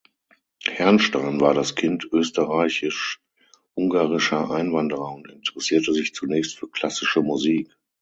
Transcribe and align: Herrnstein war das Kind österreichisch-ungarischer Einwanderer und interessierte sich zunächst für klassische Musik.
Herrnstein 0.65 1.39
war 1.41 1.53
das 1.53 1.75
Kind 1.75 2.05
österreichisch-ungarischer 2.11 4.49
Einwanderer 4.49 5.11
und 5.13 5.29
interessierte 5.29 5.93
sich 5.93 6.15
zunächst 6.15 6.57
für 6.57 6.67
klassische 6.71 7.21
Musik. 7.21 7.69